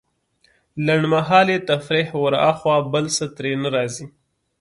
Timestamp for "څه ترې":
3.17-3.53